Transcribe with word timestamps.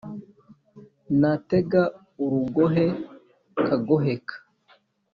natega 1.19 1.81
urugohe 2.23 2.85
nkaguheka 3.61 4.35